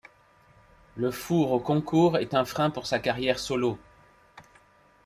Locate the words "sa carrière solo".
2.87-3.77